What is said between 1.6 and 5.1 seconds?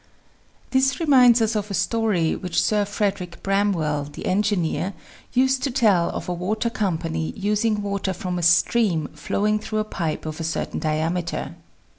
a story which Sir Frederick Bram well, the engineer,